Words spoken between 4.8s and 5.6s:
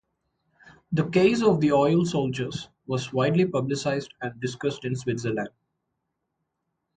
in Switzerland.